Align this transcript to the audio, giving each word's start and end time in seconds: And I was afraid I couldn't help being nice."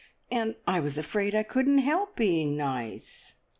And 0.31 0.55
I 0.65 0.79
was 0.79 0.97
afraid 0.97 1.35
I 1.35 1.43
couldn't 1.43 1.77
help 1.77 2.15
being 2.15 2.57
nice." 2.57 3.35